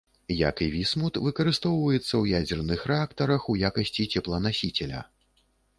Як 0.37 0.61
і 0.65 0.69
вісмут 0.75 1.19
выкарыстоўваецца 1.25 2.05
ў 2.21 2.41
ядзерных 2.41 2.79
рэактарах 2.93 3.41
у 3.55 3.59
якасці 3.71 4.11
цепланасіцеля. 4.17 5.07